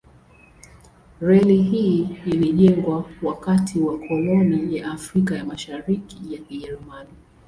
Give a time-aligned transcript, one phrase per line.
[1.21, 7.09] Reli hii ilijengwa wakati wa koloni ya Afrika ya Mashariki ya Kijerumani.